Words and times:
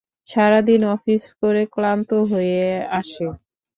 সারাদিন 0.29 0.81
অফিস 0.95 1.23
করে 1.41 1.61
ক্লান্ত 1.73 2.09
হয়ে 2.31 2.61
আসে। 2.99 3.25